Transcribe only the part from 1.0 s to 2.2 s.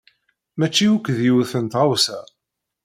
d yiwet n tɣawsa.